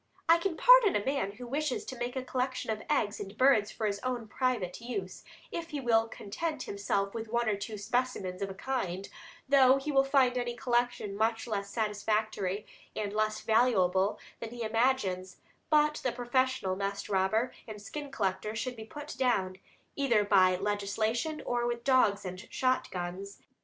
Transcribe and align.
I 0.27 0.39
can 0.39 0.57
pardon 0.57 0.95
a 0.95 1.05
man 1.05 1.33
who 1.33 1.45
wishes 1.45 1.85
to 1.85 1.95
make 1.95 2.15
a 2.15 2.23
collection 2.23 2.71
of 2.71 2.81
eggs 2.89 3.19
and 3.19 3.37
birds 3.37 3.69
for 3.71 3.85
his 3.85 3.99
own 3.99 4.27
private 4.27 4.81
use, 4.81 5.23
if 5.51 5.69
he 5.69 5.79
will 5.79 6.07
content 6.07 6.63
himself 6.63 7.13
with 7.13 7.27
one 7.29 7.47
or 7.47 7.55
two 7.55 7.77
specimens 7.77 8.41
of 8.41 8.49
a 8.49 8.55
kind, 8.55 9.07
though 9.47 9.77
he 9.77 9.91
will 9.91 10.03
find 10.03 10.39
any 10.39 10.55
collection 10.55 11.15
much 11.15 11.45
less 11.45 11.69
satisfactory 11.69 12.65
and 12.95 13.13
less 13.13 13.41
valuable 13.41 14.17
than 14.39 14.49
he 14.49 14.63
imagines, 14.63 15.37
but 15.69 15.99
the 16.03 16.11
professional 16.11 16.75
nest 16.75 17.07
robber 17.07 17.53
and 17.67 17.79
skin 17.79 18.09
collector 18.09 18.55
should 18.55 18.75
be 18.75 18.85
put 18.85 19.15
down, 19.19 19.57
either 19.95 20.23
by 20.23 20.55
legislation 20.55 21.43
or 21.45 21.67
with 21.67 21.83
dogs 21.83 22.25
and 22.25 22.47
shotguns. 22.51 23.37